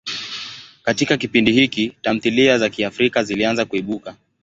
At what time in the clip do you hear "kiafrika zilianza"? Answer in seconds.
2.69-3.65